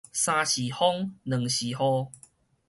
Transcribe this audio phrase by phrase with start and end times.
[0.03, 0.05] 三時
[0.71, 2.07] 風兩時雨